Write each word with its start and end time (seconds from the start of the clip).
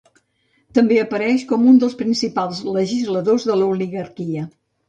També 0.77 0.97
apareix 1.01 1.43
com 1.51 1.69
un 1.73 1.77
dels 1.85 1.97
principals 2.01 2.65
legisladors 2.79 3.49
de 3.51 3.59
l'oligarquia. 3.63 4.49